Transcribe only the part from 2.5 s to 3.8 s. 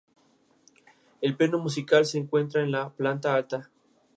en una máquina rotativa.